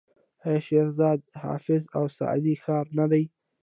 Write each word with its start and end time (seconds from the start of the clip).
آیا 0.45 0.59
شیراز 0.65 0.93
د 0.99 1.03
حافظ 1.43 1.81
او 1.97 2.03
سعدي 2.17 2.55
ښار 2.63 2.85
نه 2.99 3.05
دی؟ 3.11 3.23